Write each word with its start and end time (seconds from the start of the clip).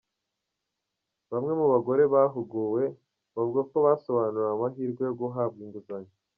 Bamwe 1.31 1.51
mu 1.59 1.65
bagore 1.73 2.03
bahuguwe 2.13 2.83
bavuga 3.35 3.61
ko 3.69 3.75
basobanuriwe 3.85 4.49
amahirwe 4.55 5.01
yo 5.07 5.13
guhabwa 5.21 5.59
inguzanyo. 5.65 6.13